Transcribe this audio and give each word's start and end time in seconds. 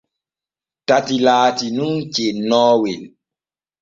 Tati 0.87 1.15
e 1.19 1.23
laati 1.25 1.67
nun 1.75 1.95
cennoowel. 2.13 3.01